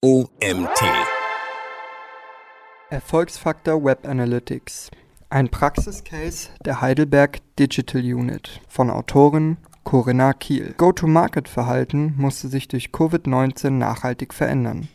[0.00, 0.80] OMT.
[2.88, 4.92] Erfolgsfaktor Web Analytics.
[5.28, 10.72] Ein Praxiscase der Heidelberg Digital Unit von Autorin Corinna Kiel.
[10.76, 14.86] Go-to-Market-Verhalten musste sich durch Covid-19 nachhaltig verändern.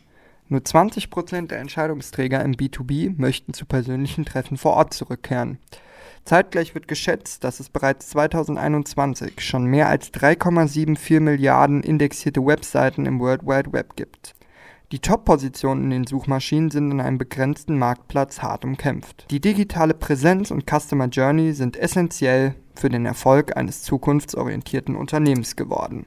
[0.48, 5.58] Nur 20% der Entscheidungsträger im B2B möchten zu persönlichen Treffen vor Ort zurückkehren.
[6.24, 13.20] Zeitgleich wird geschätzt, dass es bereits 2021 schon mehr als 3,74 Milliarden indexierte Webseiten im
[13.20, 14.34] World Wide Web gibt.
[14.92, 19.26] Die Top-Positionen in den Suchmaschinen sind in einem begrenzten Marktplatz hart umkämpft.
[19.30, 26.06] Die digitale Präsenz und Customer Journey sind essentiell für den Erfolg eines zukunftsorientierten Unternehmens geworden.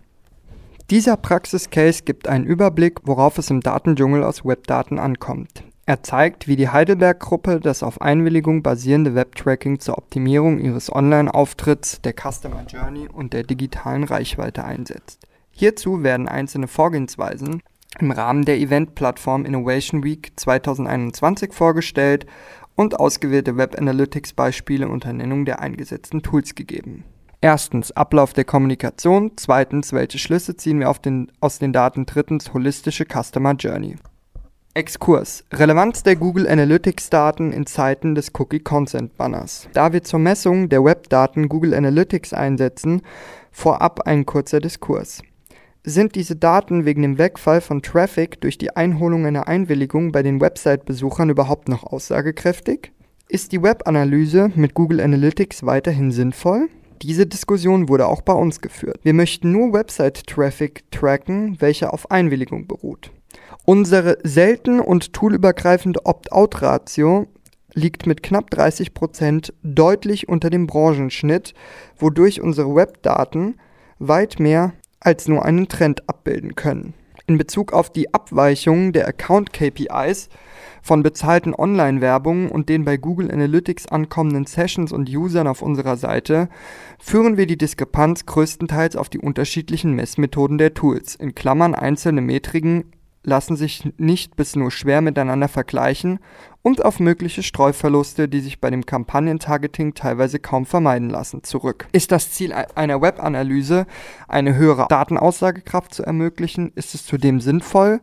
[0.90, 5.63] Dieser Praxiscase gibt einen Überblick, worauf es im Datendschungel aus Webdaten ankommt.
[5.85, 12.13] Er zeigt, wie die Heidelberg-Gruppe das auf Einwilligung basierende Webtracking zur Optimierung ihres Online-Auftritts, der
[12.13, 15.27] Customer Journey und der digitalen Reichweite einsetzt.
[15.52, 17.63] Hierzu werden einzelne Vorgehensweisen
[18.02, 22.26] im Rahmen der Event-Plattform Innovation Week 2021 vorgestellt
[22.76, 27.04] und ausgewählte Web Analytics-Beispiele unter Nennung der eingesetzten Tools gegeben.
[27.41, 33.05] Erstens Ablauf der Kommunikation, zweitens welche Schlüsse ziehen wir den, aus den Daten, drittens holistische
[33.05, 33.96] Customer Journey.
[34.74, 35.43] Exkurs.
[35.52, 39.68] Relevanz der Google Analytics Daten in Zeiten des Cookie Consent Banners.
[39.74, 43.02] Da wir zur Messung der Webdaten Google Analytics einsetzen,
[43.52, 45.24] vorab ein kurzer Diskurs.
[45.90, 50.41] Sind diese Daten wegen dem Wegfall von Traffic durch die Einholung einer Einwilligung bei den
[50.41, 52.91] Website-Besuchern überhaupt noch aussagekräftig?
[53.30, 56.68] Ist die Webanalyse mit Google Analytics weiterhin sinnvoll?
[57.02, 58.99] Diese Diskussion wurde auch bei uns geführt.
[59.04, 63.13] Wir möchten nur Website-Traffic tracken, welcher auf Einwilligung beruht.
[63.63, 67.28] Unsere selten und toolübergreifende Opt-out-Ratio
[67.75, 71.53] liegt mit knapp 30% deutlich unter dem Branchenschnitt,
[71.96, 73.56] wodurch unsere Webdaten
[74.00, 76.94] weit mehr als nur einen Trend abbilden können.
[77.29, 80.29] In Bezug auf die Abweichungen der Account-KPIs
[80.81, 86.47] von bezahlten Online-Werbungen und den bei Google Analytics ankommenden Sessions und Usern auf unserer Seite
[87.00, 92.94] führen wir die Diskrepanz größtenteils auf die unterschiedlichen Messmethoden der Tools, in Klammern einzelne Metriken
[93.28, 96.20] lassen sich nicht bis nur schwer miteinander vergleichen
[96.62, 101.88] und auf mögliche Streuverluste, die sich bei dem Kampagnentargeting teilweise kaum vermeiden lassen, zurück.
[101.92, 103.86] Ist das Ziel einer Webanalyse,
[104.30, 108.00] eine höhere Datenaussagekraft zu ermöglichen, ist es zudem sinnvoll,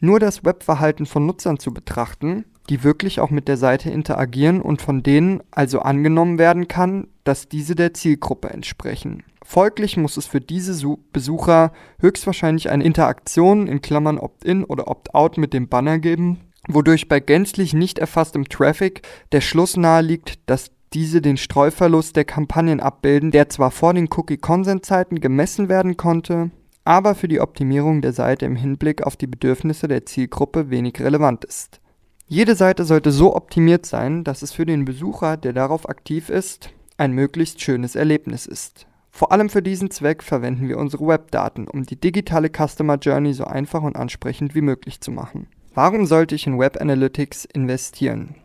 [0.00, 4.80] nur das Webverhalten von Nutzern zu betrachten, die wirklich auch mit der Seite interagieren und
[4.80, 9.22] von denen also angenommen werden kann, dass diese der Zielgruppe entsprechen.
[9.44, 15.52] Folglich muss es für diese Besucher höchstwahrscheinlich eine Interaktion in Klammern Opt-in oder Opt-out mit
[15.52, 19.02] dem Banner geben, wodurch bei gänzlich nicht erfasstem Traffic
[19.32, 25.20] der Schluss naheliegt, dass diese den Streuverlust der Kampagnen abbilden, der zwar vor den Cookie-Consent-Zeiten
[25.20, 26.50] gemessen werden konnte,
[26.84, 31.44] aber für die Optimierung der Seite im Hinblick auf die Bedürfnisse der Zielgruppe wenig relevant
[31.44, 31.80] ist.
[32.26, 36.70] Jede Seite sollte so optimiert sein, dass es für den Besucher, der darauf aktiv ist,
[36.96, 38.86] ein möglichst schönes Erlebnis ist.
[39.10, 43.44] Vor allem für diesen Zweck verwenden wir unsere Webdaten, um die digitale Customer Journey so
[43.44, 45.48] einfach und ansprechend wie möglich zu machen.
[45.74, 48.36] Warum sollte ich in Web Analytics investieren?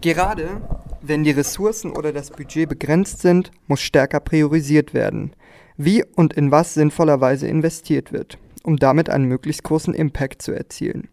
[0.00, 0.60] Gerade
[1.02, 5.34] wenn die Ressourcen oder das Budget begrenzt sind, muss stärker priorisiert werden,
[5.76, 11.08] wie und in was sinnvollerweise investiert wird, um damit einen möglichst großen Impact zu erzielen.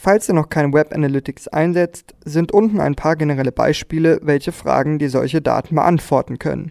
[0.00, 5.00] Falls ihr noch kein Web Analytics einsetzt, sind unten ein paar generelle Beispiele, welche Fragen
[5.00, 6.70] die solche Daten beantworten können.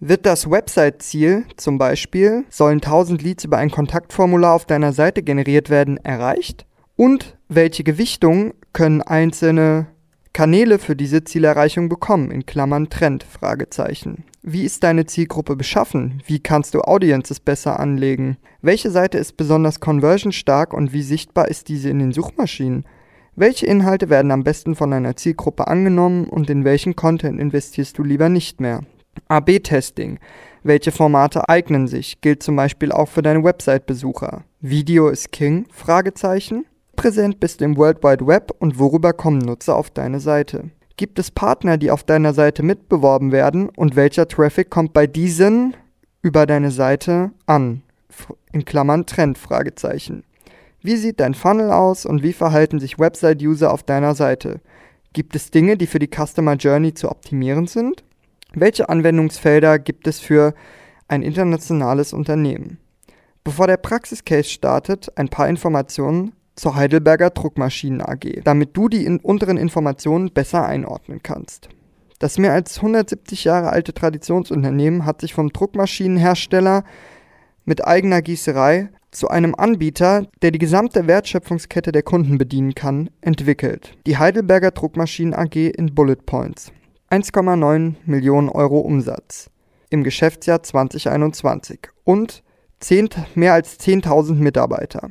[0.00, 5.70] Wird das Website-Ziel, zum Beispiel, sollen 1000 Leads über ein Kontaktformular auf deiner Seite generiert
[5.70, 6.66] werden, erreicht?
[6.94, 9.86] Und welche Gewichtung können einzelne
[10.32, 14.24] Kanäle für diese Zielerreichung bekommen, in Klammern Trend, Fragezeichen.
[14.42, 16.22] Wie ist deine Zielgruppe beschaffen?
[16.26, 18.36] Wie kannst du Audiences besser anlegen?
[18.62, 22.84] Welche Seite ist besonders conversionstark und wie sichtbar ist diese in den Suchmaschinen?
[23.36, 28.02] Welche Inhalte werden am besten von deiner Zielgruppe angenommen und in welchen Content investierst du
[28.02, 28.80] lieber nicht mehr?
[29.28, 30.18] AB-Testing.
[30.62, 32.20] Welche Formate eignen sich?
[32.20, 34.44] Gilt zum Beispiel auch für deine Website-Besucher.
[34.60, 35.66] Video ist King?
[35.70, 36.64] Fragezeichen.
[36.98, 40.70] Präsent bist du im World Wide Web und worüber kommen Nutzer auf deine Seite?
[40.96, 45.76] Gibt es Partner, die auf deiner Seite mitbeworben werden und welcher Traffic kommt bei diesen
[46.22, 47.82] über deine Seite an?
[48.50, 49.38] In Klammern Trend?
[49.38, 50.24] Fragezeichen.
[50.82, 54.60] Wie sieht dein Funnel aus und wie verhalten sich Website-User auf deiner Seite?
[55.12, 58.02] Gibt es Dinge, die für die Customer Journey zu optimieren sind?
[58.54, 60.52] Welche Anwendungsfelder gibt es für
[61.06, 62.78] ein internationales Unternehmen?
[63.44, 69.20] Bevor der Praxiscase startet, ein paar Informationen zur Heidelberger Druckmaschinen AG, damit du die in
[69.20, 71.68] unteren Informationen besser einordnen kannst.
[72.18, 76.82] Das mehr als 170 Jahre alte Traditionsunternehmen hat sich vom Druckmaschinenhersteller
[77.64, 83.96] mit eigener Gießerei zu einem Anbieter, der die gesamte Wertschöpfungskette der Kunden bedienen kann, entwickelt.
[84.06, 86.72] Die Heidelberger Druckmaschinen AG in Bullet Points.
[87.10, 89.50] 1,9 Millionen Euro Umsatz
[89.90, 92.42] im Geschäftsjahr 2021 und
[92.80, 95.10] 10, mehr als 10.000 Mitarbeiter.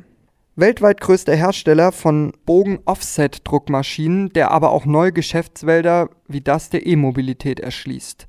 [0.58, 8.26] Weltweit größter Hersteller von Bogen-Offset-Druckmaschinen, der aber auch neue Geschäftswälder wie das der E-Mobilität erschließt.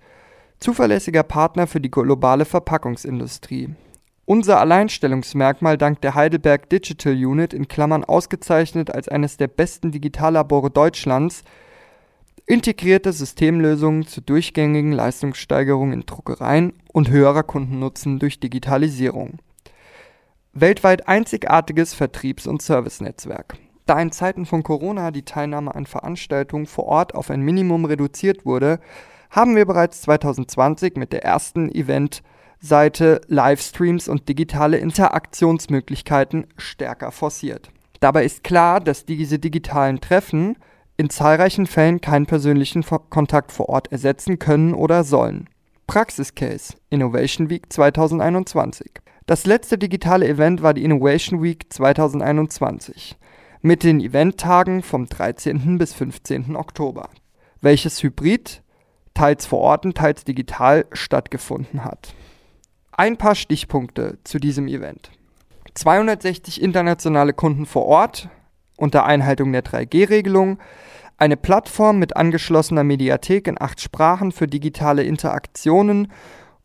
[0.60, 3.70] Zuverlässiger Partner für die globale Verpackungsindustrie.
[4.26, 10.70] Unser Alleinstellungsmerkmal dank der Heidelberg Digital Unit in Klammern ausgezeichnet als eines der besten Digitallabore
[10.70, 11.44] Deutschlands
[12.46, 19.40] integrierte Systemlösungen zur durchgängigen Leistungssteigerung in Druckereien und höherer Kundennutzen durch Digitalisierung.
[20.54, 23.57] Weltweit einzigartiges Vertriebs- und Servicenetzwerk.
[23.86, 28.46] Da in Zeiten von Corona die Teilnahme an Veranstaltungen vor Ort auf ein Minimum reduziert
[28.46, 28.80] wurde,
[29.30, 37.69] haben wir bereits 2020 mit der ersten Eventseite Livestreams und digitale Interaktionsmöglichkeiten stärker forciert.
[38.00, 40.56] Dabei ist klar, dass diese digitalen Treffen
[40.98, 45.48] in zahlreichen Fällen keinen persönlichen Kontakt vor Ort ersetzen können oder sollen.
[45.86, 48.92] Praxiscase Innovation Week 2021
[49.30, 53.16] das letzte digitale Event war die Innovation Week 2021
[53.62, 55.78] mit den Eventtagen vom 13.
[55.78, 56.56] bis 15.
[56.56, 57.10] Oktober,
[57.62, 58.64] welches hybrid,
[59.14, 62.16] teils vor Ort und teils digital stattgefunden hat.
[62.92, 65.12] Ein paar Stichpunkte zu diesem Event.
[65.75, 68.30] 260 internationale Kunden vor Ort
[68.78, 70.58] unter Einhaltung der 3G-Regelung,
[71.18, 76.12] eine Plattform mit angeschlossener Mediathek in acht Sprachen für digitale Interaktionen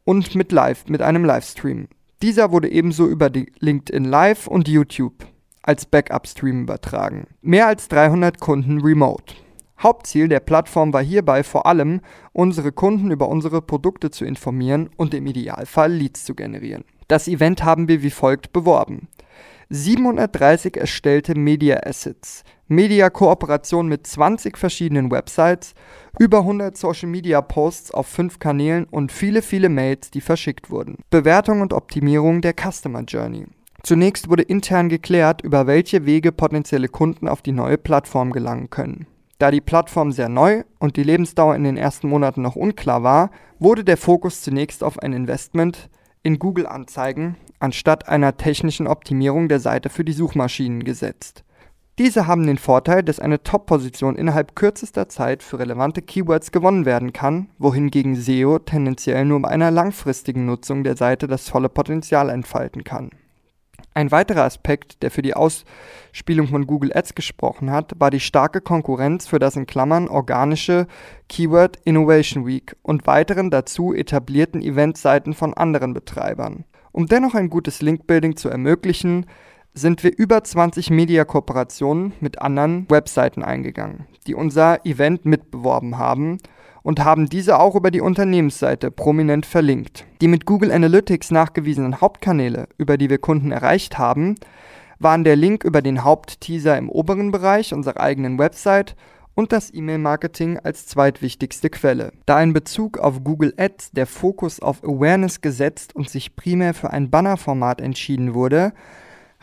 [0.05, 1.88] und mit Live, mit einem Livestream.
[2.22, 5.26] Dieser wurde ebenso über die LinkedIn Live und YouTube
[5.62, 7.26] als Backup-Stream übertragen.
[7.40, 9.34] Mehr als 300 Kunden remote.
[9.78, 12.00] Hauptziel der Plattform war hierbei vor allem,
[12.32, 16.84] unsere Kunden über unsere Produkte zu informieren und im Idealfall Leads zu generieren.
[17.08, 19.08] Das Event haben wir wie folgt beworben.
[19.74, 25.74] 730 erstellte Media Assets, Media-Kooperation mit 20 verschiedenen Websites,
[26.16, 30.98] über 100 Social-Media-Posts auf 5 Kanälen und viele, viele Mails, die verschickt wurden.
[31.10, 33.46] Bewertung und Optimierung der Customer Journey.
[33.82, 39.08] Zunächst wurde intern geklärt, über welche Wege potenzielle Kunden auf die neue Plattform gelangen können.
[39.40, 43.32] Da die Plattform sehr neu und die Lebensdauer in den ersten Monaten noch unklar war,
[43.58, 45.90] wurde der Fokus zunächst auf ein Investment
[46.24, 51.44] in Google-Anzeigen anstatt einer technischen Optimierung der Seite für die Suchmaschinen gesetzt.
[51.98, 57.12] Diese haben den Vorteil, dass eine Top-Position innerhalb kürzester Zeit für relevante Keywords gewonnen werden
[57.12, 62.82] kann, wohingegen SEO tendenziell nur bei einer langfristigen Nutzung der Seite das volle Potenzial entfalten
[62.82, 63.10] kann.
[63.96, 68.61] Ein weiterer Aspekt, der für die Ausspielung von Google Ads gesprochen hat, war die starke
[68.61, 70.88] Konkurrenz für das in Klammern organische
[71.29, 76.64] Keyword Innovation Week und weiteren dazu etablierten Eventseiten von anderen Betreibern.
[76.91, 79.26] Um dennoch ein gutes Linkbuilding zu ermöglichen,
[79.75, 86.38] sind wir über 20 Media-Kooperationen mit anderen Webseiten eingegangen, die unser Event mitbeworben haben
[86.84, 90.04] und haben diese auch über die Unternehmensseite prominent verlinkt.
[90.20, 94.36] Die mit Google Analytics nachgewiesenen Hauptkanäle, über die wir Kunden erreicht haben,
[94.98, 98.94] waren der Link über den Hauptteaser im oberen Bereich unserer eigenen Website
[99.34, 102.12] und das E-Mail-Marketing als zweitwichtigste Quelle.
[102.26, 106.90] Da in Bezug auf Google Ads der Fokus auf Awareness gesetzt und sich primär für
[106.90, 108.72] ein Bannerformat entschieden wurde,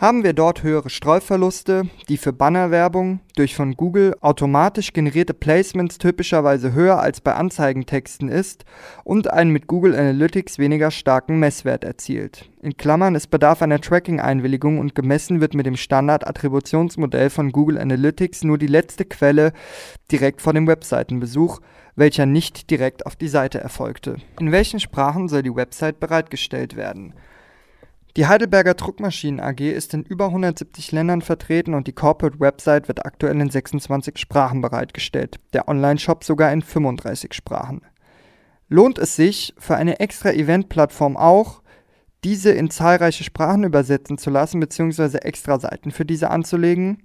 [0.01, 6.73] haben wir dort höhere Streuverluste, die für Bannerwerbung durch von Google automatisch generierte Placements typischerweise
[6.73, 8.65] höher als bei Anzeigentexten ist
[9.03, 12.49] und einen mit Google Analytics weniger starken Messwert erzielt.
[12.63, 18.43] In Klammern, es bedarf einer Tracking-Einwilligung und gemessen wird mit dem Standard-Attributionsmodell von Google Analytics
[18.43, 19.53] nur die letzte Quelle
[20.11, 21.59] direkt vor dem Webseitenbesuch,
[21.95, 24.15] welcher nicht direkt auf die Seite erfolgte.
[24.39, 27.13] In welchen Sprachen soll die Website bereitgestellt werden?
[28.17, 33.05] Die Heidelberger Druckmaschinen AG ist in über 170 Ländern vertreten und die Corporate Website wird
[33.05, 37.81] aktuell in 26 Sprachen bereitgestellt, der Online-Shop sogar in 35 Sprachen.
[38.67, 41.61] Lohnt es sich, für eine extra Event-Plattform auch,
[42.25, 45.19] diese in zahlreiche Sprachen übersetzen zu lassen bzw.
[45.19, 47.03] extra Seiten für diese anzulegen?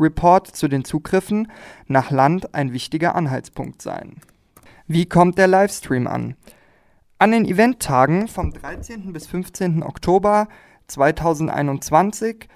[0.00, 1.52] Report zu den Zugriffen
[1.86, 4.16] nach Land ein wichtiger Anhaltspunkt sein.
[4.86, 6.34] Wie kommt der Livestream an?
[7.18, 9.12] An den Eventtagen vom 13.
[9.12, 9.82] bis 15.
[9.82, 10.48] Oktober
[10.88, 12.48] 2021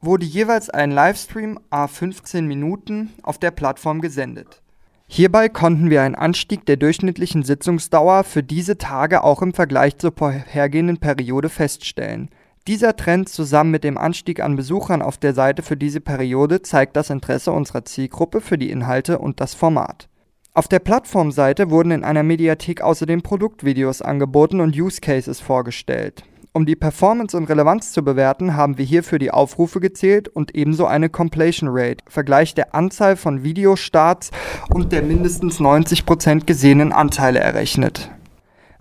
[0.00, 4.62] wurde jeweils ein Livestream a 15 Minuten auf der Plattform gesendet.
[5.06, 10.12] Hierbei konnten wir einen Anstieg der durchschnittlichen Sitzungsdauer für diese Tage auch im Vergleich zur
[10.16, 12.30] vorhergehenden Periode feststellen.
[12.68, 16.94] Dieser Trend zusammen mit dem Anstieg an Besuchern auf der Seite für diese Periode zeigt
[16.94, 20.08] das Interesse unserer Zielgruppe für die Inhalte und das Format.
[20.52, 26.22] Auf der Plattformseite wurden in einer Mediathek außerdem Produktvideos angeboten und Use Cases vorgestellt.
[26.52, 30.84] Um die Performance und Relevanz zu bewerten, haben wir hierfür die Aufrufe gezählt und ebenso
[30.84, 34.32] eine Completion Rate, Vergleich der Anzahl von Videostarts
[34.68, 38.10] und der mindestens 90% gesehenen Anteile errechnet.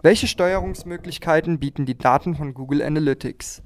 [0.02, 3.62] Welche Steuerungsmöglichkeiten bieten die Daten von Google Analytics?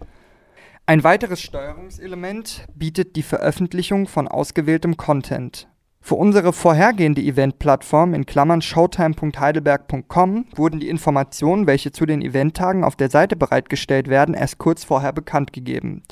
[0.86, 5.70] Ein weiteres Steuerungselement bietet die Veröffentlichung von ausgewähltem Content.
[6.06, 12.98] Für unsere vorhergehende Eventplattform in Klammern showtime.heidelberg.com wurden die Informationen, welche zu den Eventtagen auf
[12.98, 16.04] der Seite bereitgestellt werden, erst kurz vorher bekannt gegeben.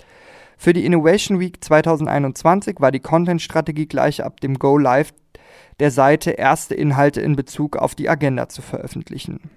[0.56, 5.14] Für die Innovation Week 2021 war die Content-Strategie gleich ab dem Go Live
[5.82, 9.50] der Seite erste Inhalte in Bezug auf die Agenda zu veröffentlichen.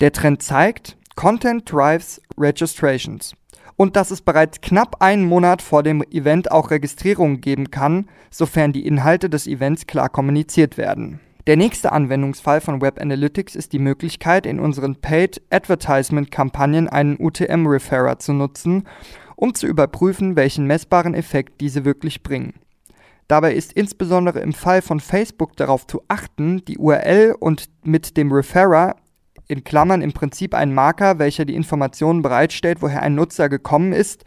[0.00, 3.34] Der Trend zeigt, Content drives registrations
[3.76, 8.72] und dass es bereits knapp einen Monat vor dem Event auch Registrierungen geben kann, sofern
[8.72, 11.20] die Inhalte des Events klar kommuniziert werden.
[11.46, 17.16] Der nächste Anwendungsfall von Web Analytics ist die Möglichkeit, in unseren Paid Advertisement Kampagnen einen
[17.18, 18.84] UTM-Referrer zu nutzen,
[19.36, 22.54] um zu überprüfen, welchen messbaren Effekt diese wirklich bringen.
[23.28, 28.32] Dabei ist insbesondere im Fall von Facebook darauf zu achten, die URL und mit dem
[28.32, 28.96] Referrer
[29.54, 34.24] in Klammern im Prinzip ein Marker, welcher die Informationen bereitstellt, woher ein Nutzer gekommen ist,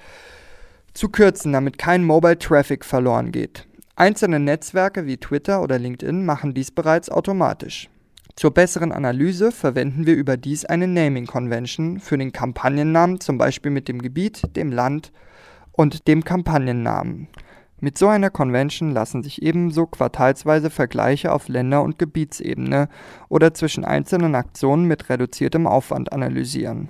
[0.93, 3.67] zu kürzen, damit kein Mobile Traffic verloren geht.
[3.97, 7.89] Einzelne Netzwerke wie Twitter oder LinkedIn machen dies bereits automatisch.
[8.35, 13.87] Zur besseren Analyse verwenden wir überdies eine Naming Convention für den Kampagnennamen, zum Beispiel mit
[13.87, 15.11] dem Gebiet, dem Land
[15.71, 17.27] und dem Kampagnennamen.
[17.79, 22.89] Mit so einer Convention lassen sich ebenso quartalsweise Vergleiche auf Länder- und Gebietsebene
[23.29, 26.89] oder zwischen einzelnen Aktionen mit reduziertem Aufwand analysieren.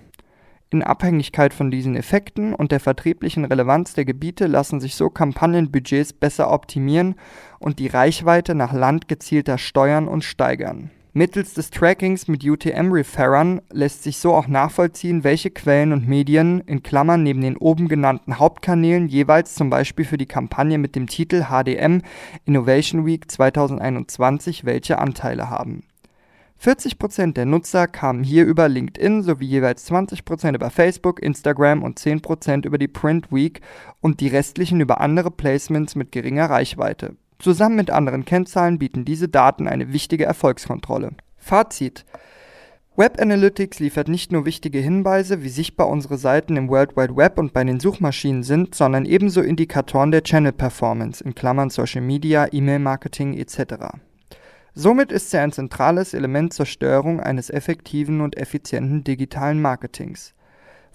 [0.70, 6.14] In Abhängigkeit von diesen Effekten und der vertrieblichen Relevanz der Gebiete lassen sich so Kampagnenbudgets
[6.14, 7.16] besser optimieren
[7.60, 14.04] und die Reichweite nach Land gezielter steuern und steigern Mittels des Trackings mit UTM-Referrern lässt
[14.04, 19.08] sich so auch nachvollziehen, welche Quellen und Medien in Klammern neben den oben genannten Hauptkanälen
[19.08, 22.04] jeweils zum Beispiel für die Kampagne mit dem Titel HDM
[22.46, 25.82] Innovation Week 2021 welche Anteile haben.
[26.64, 32.68] 40% der Nutzer kamen hier über LinkedIn sowie jeweils 20% über Facebook, Instagram und 10%
[32.68, 33.62] über die Print Week
[34.02, 37.16] und die restlichen über andere Placements mit geringer Reichweite.
[37.40, 41.12] Zusammen mit anderen Kennzahlen bieten diese Daten eine wichtige Erfolgskontrolle.
[41.38, 42.06] Fazit.
[42.96, 47.38] Web Analytics liefert nicht nur wichtige Hinweise, wie sichtbar unsere Seiten im World Wide Web
[47.38, 52.48] und bei den Suchmaschinen sind, sondern ebenso Indikatoren der Channel Performance in Klammern Social Media,
[52.52, 54.00] E-Mail Marketing etc.
[54.74, 60.34] Somit ist sie ein zentrales Element zur Steuerung eines effektiven und effizienten digitalen Marketings.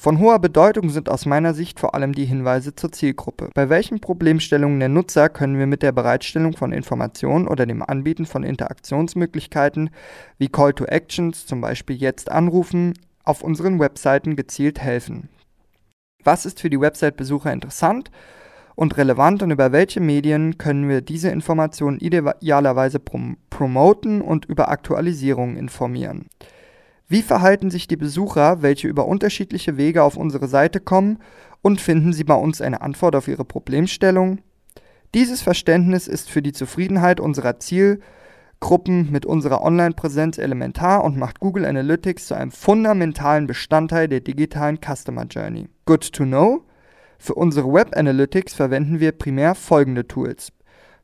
[0.02, 3.50] Von hoher Bedeutung sind aus meiner Sicht vor allem die Hinweise zur Zielgruppe.
[3.54, 8.26] Bei welchen Problemstellungen der Nutzer können wir mit der Bereitstellung von Informationen oder dem Anbieten
[8.26, 9.90] von Interaktionsmöglichkeiten
[10.38, 15.28] wie Call to Actions, zum Beispiel jetzt anrufen, auf unseren Webseiten gezielt helfen?
[16.24, 18.10] Was ist für die Website-Besucher interessant
[18.74, 24.68] und relevant und über welche Medien können wir diese Informationen idealerweise prom promoten und über
[24.68, 26.26] Aktualisierungen informieren?
[27.12, 31.18] Wie verhalten sich die Besucher, welche über unterschiedliche Wege auf unsere Seite kommen
[31.60, 34.38] und finden sie bei uns eine Antwort auf ihre Problemstellung?
[35.14, 41.66] Dieses Verständnis ist für die Zufriedenheit unserer Zielgruppen mit unserer Online-Präsenz elementar und macht Google
[41.66, 45.68] Analytics zu einem fundamentalen Bestandteil der digitalen Customer Journey.
[45.84, 46.64] Good to know.
[47.18, 50.50] Für unsere Web Analytics verwenden wir primär folgende Tools.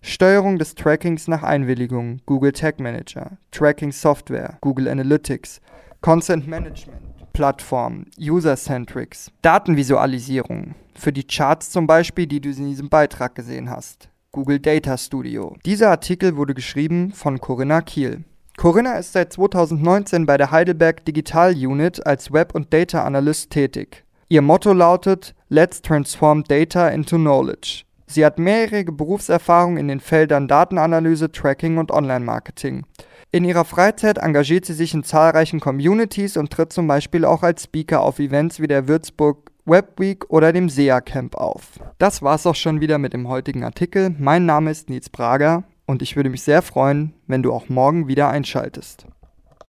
[0.00, 5.60] Steuerung des Trackings nach Einwilligung, Google Tag Manager, Tracking Software, Google Analytics,
[6.00, 7.00] Content Management,
[7.32, 14.08] Plattform, User-Centrics, Datenvisualisierung, für die Charts zum Beispiel, die du in diesem Beitrag gesehen hast.
[14.30, 15.56] Google Data Studio.
[15.66, 18.22] Dieser Artikel wurde geschrieben von Corinna Kiel.
[18.56, 24.04] Corinna ist seit 2019 bei der Heidelberg Digital Unit als Web- und Data Analyst tätig.
[24.28, 27.82] Ihr Motto lautet Let's Transform Data into Knowledge.
[28.06, 32.84] Sie hat mehrjährige Berufserfahrung in den Feldern Datenanalyse, Tracking und Online-Marketing.
[33.30, 37.64] In ihrer Freizeit engagiert sie sich in zahlreichen Communities und tritt zum Beispiel auch als
[37.64, 41.78] Speaker auf Events wie der Würzburg Webweek oder dem SEA Camp auf.
[41.98, 44.14] Das war's auch schon wieder mit dem heutigen Artikel.
[44.18, 48.08] Mein Name ist Nils Brager und ich würde mich sehr freuen, wenn du auch morgen
[48.08, 49.04] wieder einschaltest.